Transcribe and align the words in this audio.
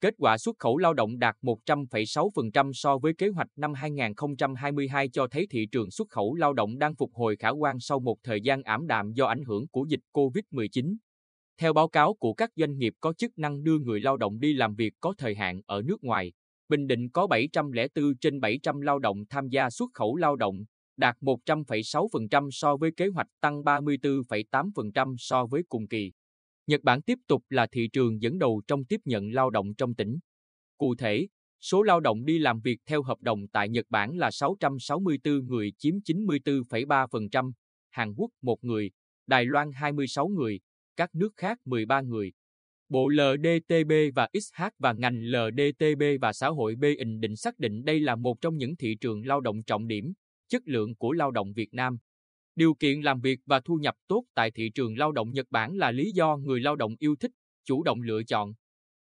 Kết 0.00 0.14
quả 0.18 0.38
xuất 0.38 0.58
khẩu 0.58 0.78
lao 0.78 0.94
động 0.94 1.18
đạt 1.18 1.36
100,6% 1.42 2.72
so 2.72 2.98
với 2.98 3.14
kế 3.14 3.28
hoạch 3.28 3.48
năm 3.56 3.74
2022 3.74 5.08
cho 5.08 5.28
thấy 5.30 5.46
thị 5.50 5.66
trường 5.72 5.90
xuất 5.90 6.08
khẩu 6.08 6.34
lao 6.34 6.52
động 6.52 6.78
đang 6.78 6.94
phục 6.94 7.10
hồi 7.14 7.36
khả 7.36 7.48
quan 7.48 7.80
sau 7.80 8.00
một 8.00 8.16
thời 8.22 8.40
gian 8.40 8.62
ảm 8.62 8.86
đạm 8.86 9.12
do 9.12 9.26
ảnh 9.26 9.44
hưởng 9.44 9.68
của 9.68 9.84
dịch 9.88 10.00
COVID-19. 10.12 10.96
Theo 11.58 11.72
báo 11.72 11.88
cáo 11.88 12.14
của 12.14 12.34
các 12.34 12.50
doanh 12.56 12.78
nghiệp 12.78 12.94
có 13.00 13.12
chức 13.12 13.38
năng 13.38 13.64
đưa 13.64 13.78
người 13.78 14.00
lao 14.00 14.16
động 14.16 14.38
đi 14.40 14.52
làm 14.52 14.74
việc 14.74 14.94
có 15.00 15.14
thời 15.18 15.34
hạn 15.34 15.60
ở 15.66 15.82
nước 15.82 16.04
ngoài, 16.04 16.32
Bình 16.68 16.86
Định 16.86 17.10
có 17.10 17.26
704 17.26 18.16
trên 18.20 18.40
700 18.40 18.80
lao 18.80 18.98
động 18.98 19.24
tham 19.30 19.48
gia 19.48 19.70
xuất 19.70 19.90
khẩu 19.94 20.16
lao 20.16 20.36
động, 20.36 20.64
đạt 20.96 21.16
100,6% 21.20 22.48
so 22.50 22.76
với 22.76 22.90
kế 22.96 23.06
hoạch 23.08 23.28
tăng 23.40 23.62
34,8% 23.62 25.14
so 25.18 25.46
với 25.46 25.62
cùng 25.68 25.88
kỳ. 25.88 26.12
Nhật 26.66 26.82
Bản 26.82 27.02
tiếp 27.02 27.18
tục 27.26 27.44
là 27.50 27.66
thị 27.66 27.88
trường 27.92 28.22
dẫn 28.22 28.38
đầu 28.38 28.62
trong 28.66 28.84
tiếp 28.84 29.00
nhận 29.04 29.30
lao 29.30 29.50
động 29.50 29.74
trong 29.74 29.94
tỉnh. 29.94 30.18
Cụ 30.78 30.94
thể, 30.94 31.28
số 31.60 31.82
lao 31.82 32.00
động 32.00 32.24
đi 32.24 32.38
làm 32.38 32.60
việc 32.60 32.78
theo 32.86 33.02
hợp 33.02 33.20
đồng 33.20 33.48
tại 33.48 33.68
Nhật 33.68 33.86
Bản 33.88 34.16
là 34.16 34.30
664 34.30 35.46
người 35.46 35.72
chiếm 35.78 35.94
94,3%, 35.94 37.52
Hàn 37.90 38.14
Quốc 38.16 38.30
1 38.42 38.64
người, 38.64 38.90
Đài 39.26 39.44
Loan 39.44 39.72
26 39.72 40.28
người, 40.28 40.60
các 40.96 41.14
nước 41.14 41.30
khác 41.36 41.58
13 41.64 42.00
người. 42.00 42.32
Bộ 42.88 43.08
LDTB 43.08 43.92
và 44.14 44.28
XH 44.32 44.62
và 44.78 44.92
ngành 44.92 45.22
LDTB 45.22 46.02
và 46.20 46.32
xã 46.32 46.48
hội 46.48 46.76
B 46.76 46.82
Bình 46.82 47.20
Định 47.20 47.36
xác 47.36 47.58
định 47.58 47.84
đây 47.84 48.00
là 48.00 48.16
một 48.16 48.40
trong 48.40 48.56
những 48.56 48.76
thị 48.76 48.96
trường 49.00 49.26
lao 49.26 49.40
động 49.40 49.62
trọng 49.62 49.86
điểm, 49.86 50.12
chất 50.48 50.62
lượng 50.64 50.94
của 50.94 51.12
lao 51.12 51.30
động 51.30 51.52
Việt 51.52 51.74
Nam. 51.74 51.98
Điều 52.56 52.74
kiện 52.74 53.00
làm 53.00 53.20
việc 53.20 53.40
và 53.46 53.60
thu 53.60 53.76
nhập 53.76 53.94
tốt 54.08 54.24
tại 54.34 54.50
thị 54.50 54.70
trường 54.74 54.98
lao 54.98 55.12
động 55.12 55.30
Nhật 55.30 55.46
Bản 55.50 55.76
là 55.76 55.90
lý 55.90 56.12
do 56.12 56.36
người 56.36 56.60
lao 56.60 56.76
động 56.76 56.96
yêu 56.98 57.16
thích, 57.20 57.30
chủ 57.64 57.82
động 57.82 58.00
lựa 58.00 58.22
chọn. 58.22 58.52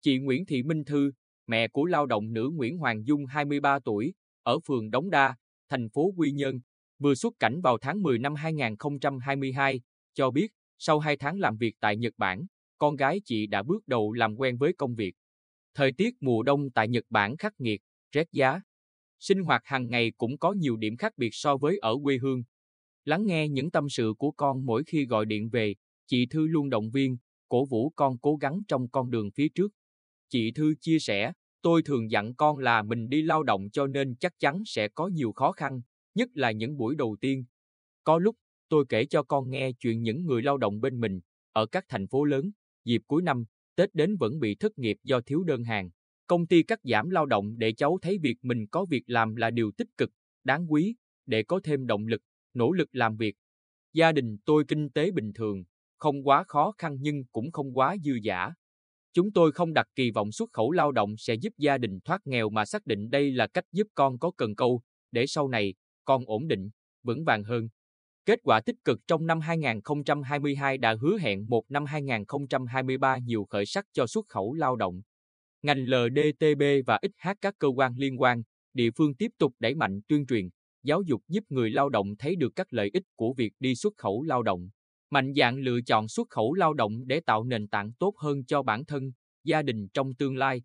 Chị 0.00 0.18
Nguyễn 0.18 0.46
Thị 0.46 0.62
Minh 0.62 0.84
Thư, 0.84 1.12
mẹ 1.46 1.68
của 1.68 1.84
lao 1.84 2.06
động 2.06 2.32
nữ 2.32 2.50
Nguyễn 2.54 2.78
Hoàng 2.78 3.06
Dung 3.06 3.26
23 3.26 3.78
tuổi, 3.84 4.14
ở 4.42 4.58
phường 4.66 4.90
Đống 4.90 5.10
Đa, 5.10 5.36
thành 5.68 5.88
phố 5.88 6.12
Quy 6.16 6.32
Nhơn, 6.32 6.60
vừa 6.98 7.14
xuất 7.14 7.34
cảnh 7.38 7.60
vào 7.60 7.78
tháng 7.78 8.02
10 8.02 8.18
năm 8.18 8.34
2022, 8.34 9.80
cho 10.14 10.30
biết 10.30 10.48
sau 10.78 10.98
2 10.98 11.16
tháng 11.16 11.38
làm 11.38 11.56
việc 11.56 11.74
tại 11.80 11.96
Nhật 11.96 12.14
Bản, 12.16 12.46
con 12.78 12.96
gái 12.96 13.20
chị 13.24 13.46
đã 13.46 13.62
bước 13.62 13.88
đầu 13.88 14.12
làm 14.12 14.36
quen 14.36 14.56
với 14.56 14.72
công 14.72 14.94
việc. 14.94 15.14
Thời 15.74 15.92
tiết 15.92 16.14
mùa 16.20 16.42
đông 16.42 16.70
tại 16.70 16.88
Nhật 16.88 17.04
Bản 17.10 17.36
khắc 17.36 17.52
nghiệt, 17.58 17.80
rét 18.12 18.28
giá. 18.32 18.60
Sinh 19.20 19.42
hoạt 19.42 19.62
hàng 19.64 19.88
ngày 19.90 20.12
cũng 20.16 20.38
có 20.38 20.52
nhiều 20.52 20.76
điểm 20.76 20.96
khác 20.96 21.12
biệt 21.16 21.30
so 21.32 21.56
với 21.56 21.78
ở 21.78 21.96
quê 22.02 22.18
hương. 22.18 22.42
Lắng 23.04 23.26
nghe 23.26 23.48
những 23.48 23.70
tâm 23.70 23.88
sự 23.88 24.14
của 24.18 24.30
con 24.30 24.66
mỗi 24.66 24.84
khi 24.86 25.06
gọi 25.06 25.26
điện 25.26 25.48
về, 25.48 25.74
chị 26.06 26.26
Thư 26.26 26.46
luôn 26.46 26.70
động 26.70 26.90
viên, 26.90 27.16
cổ 27.48 27.64
vũ 27.64 27.90
con 27.90 28.18
cố 28.18 28.36
gắng 28.36 28.60
trong 28.68 28.88
con 28.88 29.10
đường 29.10 29.30
phía 29.30 29.48
trước. 29.48 29.72
Chị 30.28 30.52
Thư 30.52 30.74
chia 30.80 30.98
sẻ, 30.98 31.32
tôi 31.62 31.82
thường 31.82 32.10
dặn 32.10 32.34
con 32.34 32.58
là 32.58 32.82
mình 32.82 33.08
đi 33.08 33.22
lao 33.22 33.42
động 33.42 33.70
cho 33.72 33.86
nên 33.86 34.16
chắc 34.16 34.32
chắn 34.38 34.62
sẽ 34.66 34.88
có 34.88 35.06
nhiều 35.06 35.32
khó 35.32 35.52
khăn, 35.52 35.80
nhất 36.14 36.28
là 36.34 36.50
những 36.50 36.76
buổi 36.76 36.94
đầu 36.94 37.16
tiên. 37.20 37.44
Có 38.04 38.18
lúc, 38.18 38.36
tôi 38.68 38.84
kể 38.88 39.04
cho 39.04 39.22
con 39.22 39.50
nghe 39.50 39.72
chuyện 39.72 40.02
những 40.02 40.24
người 40.26 40.42
lao 40.42 40.56
động 40.56 40.80
bên 40.80 41.00
mình, 41.00 41.20
ở 41.52 41.66
các 41.66 41.84
thành 41.88 42.06
phố 42.06 42.24
lớn, 42.24 42.50
dịp 42.84 43.02
cuối 43.06 43.22
năm, 43.22 43.44
Tết 43.76 43.94
đến 43.94 44.16
vẫn 44.16 44.40
bị 44.40 44.54
thất 44.54 44.78
nghiệp 44.78 44.96
do 45.04 45.20
thiếu 45.20 45.42
đơn 45.44 45.64
hàng. 45.64 45.90
Công 46.26 46.46
ty 46.46 46.62
cắt 46.62 46.80
giảm 46.84 47.10
lao 47.10 47.26
động 47.26 47.58
để 47.58 47.72
cháu 47.72 47.98
thấy 48.02 48.18
việc 48.18 48.36
mình 48.42 48.66
có 48.66 48.84
việc 48.84 49.02
làm 49.06 49.36
là 49.36 49.50
điều 49.50 49.70
tích 49.70 49.88
cực, 49.96 50.10
đáng 50.44 50.72
quý, 50.72 50.94
để 51.26 51.42
có 51.42 51.60
thêm 51.64 51.86
động 51.86 52.06
lực, 52.06 52.22
nỗ 52.54 52.72
lực 52.72 52.88
làm 52.92 53.16
việc. 53.16 53.36
Gia 53.92 54.12
đình 54.12 54.36
tôi 54.44 54.64
kinh 54.68 54.90
tế 54.90 55.10
bình 55.10 55.32
thường, 55.32 55.64
không 55.98 56.28
quá 56.28 56.44
khó 56.44 56.72
khăn 56.78 56.96
nhưng 57.00 57.24
cũng 57.32 57.52
không 57.52 57.78
quá 57.78 57.96
dư 58.04 58.12
giả. 58.22 58.50
Chúng 59.12 59.32
tôi 59.32 59.52
không 59.52 59.72
đặt 59.72 59.86
kỳ 59.94 60.10
vọng 60.10 60.32
xuất 60.32 60.52
khẩu 60.52 60.70
lao 60.70 60.92
động 60.92 61.14
sẽ 61.18 61.34
giúp 61.34 61.52
gia 61.58 61.78
đình 61.78 62.00
thoát 62.04 62.26
nghèo 62.26 62.50
mà 62.50 62.64
xác 62.64 62.86
định 62.86 63.10
đây 63.10 63.30
là 63.30 63.46
cách 63.46 63.64
giúp 63.72 63.86
con 63.94 64.18
có 64.18 64.30
cần 64.36 64.54
câu, 64.54 64.82
để 65.12 65.26
sau 65.26 65.48
này, 65.48 65.74
con 66.04 66.22
ổn 66.26 66.48
định, 66.48 66.70
vững 67.02 67.24
vàng 67.24 67.44
hơn. 67.44 67.68
Kết 68.26 68.38
quả 68.42 68.60
tích 68.60 68.76
cực 68.84 69.00
trong 69.06 69.26
năm 69.26 69.40
2022 69.40 70.78
đã 70.78 70.96
hứa 71.00 71.18
hẹn 71.18 71.46
một 71.48 71.64
năm 71.68 71.84
2023 71.84 73.18
nhiều 73.18 73.44
khởi 73.44 73.66
sắc 73.66 73.86
cho 73.92 74.06
xuất 74.06 74.28
khẩu 74.28 74.54
lao 74.54 74.76
động. 74.76 75.02
Ngành 75.62 75.84
LDTB 75.86 76.62
và 76.86 76.98
XH 77.02 77.28
các 77.40 77.54
cơ 77.58 77.68
quan 77.68 77.94
liên 77.96 78.20
quan, 78.20 78.42
địa 78.74 78.90
phương 78.96 79.14
tiếp 79.14 79.30
tục 79.38 79.54
đẩy 79.58 79.74
mạnh 79.74 80.00
tuyên 80.08 80.26
truyền, 80.26 80.48
giáo 80.84 81.02
dục 81.02 81.22
giúp 81.28 81.44
người 81.48 81.70
lao 81.70 81.88
động 81.88 82.16
thấy 82.16 82.36
được 82.36 82.52
các 82.56 82.66
lợi 82.72 82.90
ích 82.92 83.02
của 83.16 83.34
việc 83.36 83.52
đi 83.60 83.74
xuất 83.74 83.96
khẩu 83.96 84.22
lao 84.22 84.42
động. 84.42 84.68
Mạnh 85.10 85.32
dạn 85.36 85.58
lựa 85.58 85.80
chọn 85.86 86.08
xuất 86.08 86.28
khẩu 86.30 86.54
lao 86.54 86.74
động 86.74 87.06
để 87.06 87.20
tạo 87.20 87.44
nền 87.44 87.68
tảng 87.68 87.92
tốt 87.92 88.14
hơn 88.16 88.44
cho 88.44 88.62
bản 88.62 88.84
thân, 88.84 89.12
gia 89.44 89.62
đình 89.62 89.88
trong 89.88 90.14
tương 90.14 90.36
lai. 90.36 90.62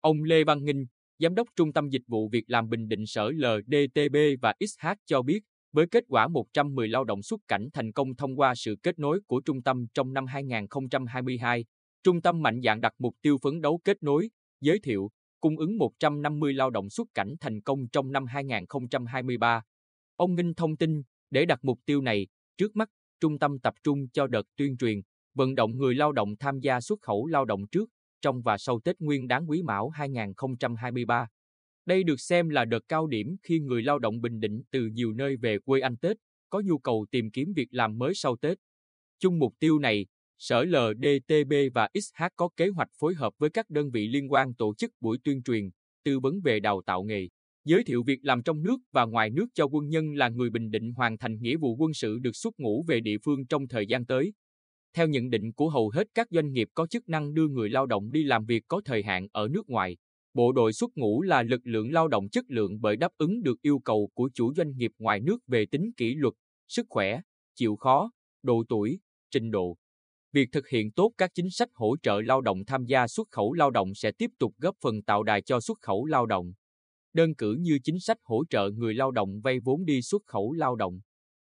Ông 0.00 0.22
Lê 0.22 0.44
Văn 0.44 0.64
Nghinh, 0.64 0.86
Giám 1.18 1.34
đốc 1.34 1.48
Trung 1.56 1.72
tâm 1.72 1.88
Dịch 1.88 2.02
vụ 2.06 2.28
Việc 2.28 2.44
làm 2.46 2.68
Bình 2.68 2.88
Định 2.88 3.06
Sở 3.06 3.30
LDTB 3.30 4.16
và 4.42 4.54
XH 4.60 4.86
cho 5.06 5.22
biết, 5.22 5.40
với 5.72 5.86
kết 5.90 6.04
quả 6.08 6.28
110 6.28 6.88
lao 6.88 7.04
động 7.04 7.22
xuất 7.22 7.40
cảnh 7.48 7.68
thành 7.72 7.92
công 7.92 8.16
thông 8.16 8.38
qua 8.38 8.54
sự 8.54 8.76
kết 8.82 8.98
nối 8.98 9.20
của 9.26 9.40
trung 9.40 9.62
tâm 9.62 9.86
trong 9.94 10.12
năm 10.12 10.26
2022, 10.26 11.64
trung 12.02 12.22
tâm 12.22 12.42
mạnh 12.42 12.60
dạn 12.64 12.80
đặt 12.80 12.92
mục 12.98 13.14
tiêu 13.22 13.38
phấn 13.42 13.60
đấu 13.60 13.80
kết 13.84 14.02
nối, 14.02 14.30
giới 14.60 14.78
thiệu, 14.78 15.10
cung 15.40 15.56
ứng 15.56 15.78
150 15.78 16.52
lao 16.52 16.70
động 16.70 16.90
xuất 16.90 17.08
cảnh 17.14 17.34
thành 17.40 17.60
công 17.60 17.88
trong 17.88 18.12
năm 18.12 18.26
2023. 18.26 19.62
Ông 20.16 20.34
Ninh 20.34 20.54
thông 20.54 20.76
tin, 20.76 21.02
để 21.30 21.44
đặt 21.44 21.58
mục 21.62 21.78
tiêu 21.86 22.00
này, 22.00 22.26
trước 22.56 22.76
mắt, 22.76 22.88
trung 23.20 23.38
tâm 23.38 23.58
tập 23.58 23.74
trung 23.82 24.08
cho 24.08 24.26
đợt 24.26 24.42
tuyên 24.56 24.76
truyền, 24.76 25.00
vận 25.34 25.54
động 25.54 25.76
người 25.76 25.94
lao 25.94 26.12
động 26.12 26.36
tham 26.36 26.60
gia 26.60 26.80
xuất 26.80 27.00
khẩu 27.02 27.26
lao 27.26 27.44
động 27.44 27.66
trước, 27.66 27.90
trong 28.20 28.42
và 28.42 28.58
sau 28.58 28.80
Tết 28.84 29.00
Nguyên 29.00 29.28
đán 29.28 29.46
Quý 29.46 29.62
Mão 29.62 29.88
2023. 29.88 31.26
Đây 31.86 32.04
được 32.04 32.20
xem 32.20 32.48
là 32.48 32.64
đợt 32.64 32.88
cao 32.88 33.06
điểm 33.06 33.36
khi 33.42 33.60
người 33.60 33.82
lao 33.82 33.98
động 33.98 34.20
Bình 34.20 34.40
Định 34.40 34.62
từ 34.70 34.86
nhiều 34.86 35.12
nơi 35.12 35.36
về 35.36 35.58
quê 35.58 35.80
ăn 35.80 35.96
Tết, 35.96 36.16
có 36.50 36.62
nhu 36.64 36.78
cầu 36.78 37.06
tìm 37.10 37.30
kiếm 37.30 37.52
việc 37.56 37.68
làm 37.70 37.98
mới 37.98 38.14
sau 38.14 38.36
Tết. 38.36 38.58
Chung 39.18 39.38
mục 39.38 39.54
tiêu 39.58 39.78
này, 39.78 40.06
Sở 40.38 40.64
LDTB 40.64 41.52
và 41.74 41.88
XH 41.94 42.22
có 42.36 42.48
kế 42.56 42.68
hoạch 42.68 42.88
phối 43.00 43.14
hợp 43.14 43.32
với 43.38 43.50
các 43.50 43.70
đơn 43.70 43.90
vị 43.90 44.08
liên 44.08 44.32
quan 44.32 44.54
tổ 44.54 44.74
chức 44.74 44.92
buổi 45.00 45.18
tuyên 45.24 45.42
truyền, 45.42 45.70
tư 46.04 46.20
vấn 46.20 46.40
về 46.40 46.60
đào 46.60 46.82
tạo 46.86 47.02
nghề, 47.02 47.28
giới 47.64 47.84
thiệu 47.84 48.02
việc 48.02 48.18
làm 48.22 48.42
trong 48.42 48.62
nước 48.62 48.76
và 48.92 49.04
ngoài 49.04 49.30
nước 49.30 49.46
cho 49.54 49.64
quân 49.64 49.88
nhân 49.88 50.14
là 50.14 50.28
người 50.28 50.50
Bình 50.50 50.70
Định 50.70 50.92
hoàn 50.92 51.18
thành 51.18 51.38
nghĩa 51.40 51.56
vụ 51.56 51.76
quân 51.76 51.94
sự 51.94 52.18
được 52.18 52.36
xuất 52.36 52.60
ngũ 52.60 52.84
về 52.88 53.00
địa 53.00 53.16
phương 53.24 53.46
trong 53.46 53.68
thời 53.68 53.86
gian 53.86 54.06
tới. 54.06 54.32
Theo 54.94 55.08
nhận 55.08 55.30
định 55.30 55.52
của 55.52 55.68
hầu 55.70 55.90
hết 55.94 56.08
các 56.14 56.26
doanh 56.30 56.52
nghiệp 56.52 56.68
có 56.74 56.86
chức 56.86 57.08
năng 57.08 57.34
đưa 57.34 57.48
người 57.48 57.70
lao 57.70 57.86
động 57.86 58.10
đi 58.10 58.24
làm 58.24 58.44
việc 58.44 58.62
có 58.68 58.80
thời 58.84 59.02
hạn 59.02 59.26
ở 59.32 59.48
nước 59.48 59.68
ngoài, 59.68 59.96
Bộ 60.34 60.52
đội 60.52 60.72
xuất 60.72 60.96
ngũ 60.96 61.22
là 61.22 61.42
lực 61.42 61.60
lượng 61.64 61.92
lao 61.92 62.08
động 62.08 62.28
chất 62.28 62.44
lượng 62.48 62.80
bởi 62.80 62.96
đáp 62.96 63.12
ứng 63.18 63.42
được 63.42 63.62
yêu 63.62 63.78
cầu 63.78 64.10
của 64.14 64.30
chủ 64.34 64.54
doanh 64.54 64.76
nghiệp 64.76 64.92
ngoài 64.98 65.20
nước 65.20 65.38
về 65.46 65.66
tính 65.66 65.90
kỷ 65.96 66.14
luật, 66.14 66.34
sức 66.68 66.86
khỏe, 66.88 67.20
chịu 67.54 67.76
khó, 67.76 68.10
độ 68.42 68.64
tuổi, 68.68 69.00
trình 69.30 69.50
độ. 69.50 69.76
Việc 70.32 70.48
thực 70.52 70.68
hiện 70.68 70.90
tốt 70.90 71.12
các 71.18 71.30
chính 71.34 71.50
sách 71.50 71.68
hỗ 71.74 71.96
trợ 72.02 72.20
lao 72.20 72.40
động 72.40 72.64
tham 72.64 72.84
gia 72.84 73.06
xuất 73.06 73.28
khẩu 73.30 73.52
lao 73.52 73.70
động 73.70 73.94
sẽ 73.94 74.12
tiếp 74.18 74.30
tục 74.38 74.54
góp 74.58 74.76
phần 74.80 75.02
tạo 75.02 75.22
đài 75.22 75.42
cho 75.42 75.60
xuất 75.60 75.78
khẩu 75.80 76.04
lao 76.04 76.26
động. 76.26 76.52
Đơn 77.12 77.34
cử 77.34 77.56
như 77.60 77.78
chính 77.84 78.00
sách 78.00 78.16
hỗ 78.22 78.44
trợ 78.50 78.70
người 78.70 78.94
lao 78.94 79.10
động 79.10 79.40
vay 79.40 79.60
vốn 79.60 79.84
đi 79.84 80.02
xuất 80.02 80.22
khẩu 80.26 80.52
lao 80.52 80.76
động. 80.76 81.00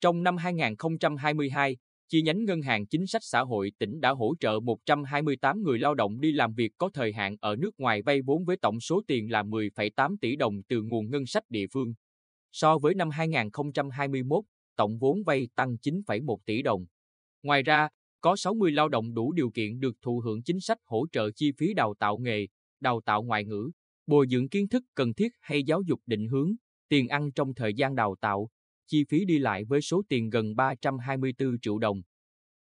Trong 0.00 0.22
năm 0.22 0.36
2022, 0.36 1.76
chi 2.08 2.22
nhánh 2.22 2.44
Ngân 2.44 2.62
hàng 2.62 2.86
Chính 2.86 3.06
sách 3.06 3.22
Xã 3.24 3.40
hội 3.40 3.72
tỉnh 3.78 4.00
đã 4.00 4.10
hỗ 4.10 4.34
trợ 4.40 4.60
128 4.60 5.62
người 5.62 5.78
lao 5.78 5.94
động 5.94 6.20
đi 6.20 6.32
làm 6.32 6.54
việc 6.54 6.72
có 6.78 6.90
thời 6.94 7.12
hạn 7.12 7.36
ở 7.40 7.56
nước 7.56 7.70
ngoài 7.78 8.02
vay 8.02 8.22
vốn 8.22 8.44
với 8.44 8.56
tổng 8.56 8.80
số 8.80 9.02
tiền 9.06 9.30
là 9.30 9.42
10,8 9.42 10.16
tỷ 10.20 10.36
đồng 10.36 10.62
từ 10.68 10.82
nguồn 10.82 11.10
ngân 11.10 11.26
sách 11.26 11.42
địa 11.48 11.66
phương. 11.72 11.94
So 12.52 12.78
với 12.78 12.94
năm 12.94 13.10
2021, 13.10 14.44
tổng 14.76 14.98
vốn 14.98 15.22
vay 15.26 15.48
tăng 15.54 15.76
9,1 15.82 16.36
tỷ 16.46 16.62
đồng. 16.62 16.84
Ngoài 17.42 17.62
ra, 17.62 17.88
có 18.20 18.36
60 18.36 18.72
lao 18.72 18.88
động 18.88 19.14
đủ 19.14 19.32
điều 19.32 19.50
kiện 19.50 19.80
được 19.80 19.96
thụ 20.02 20.20
hưởng 20.20 20.42
chính 20.42 20.60
sách 20.60 20.78
hỗ 20.84 21.06
trợ 21.12 21.30
chi 21.30 21.52
phí 21.52 21.74
đào 21.74 21.94
tạo 21.98 22.18
nghề, 22.18 22.46
đào 22.80 23.00
tạo 23.04 23.22
ngoại 23.22 23.44
ngữ, 23.44 23.70
bồi 24.06 24.26
dưỡng 24.30 24.48
kiến 24.48 24.68
thức 24.68 24.84
cần 24.94 25.14
thiết 25.14 25.28
hay 25.40 25.62
giáo 25.62 25.82
dục 25.82 26.00
định 26.06 26.28
hướng, 26.28 26.54
tiền 26.88 27.08
ăn 27.08 27.32
trong 27.32 27.54
thời 27.54 27.74
gian 27.74 27.94
đào 27.94 28.16
tạo, 28.20 28.48
chi 28.86 29.04
phí 29.08 29.24
đi 29.24 29.38
lại 29.38 29.64
với 29.64 29.80
số 29.80 30.02
tiền 30.08 30.30
gần 30.30 30.56
324 30.56 31.58
triệu 31.62 31.78
đồng. 31.78 32.02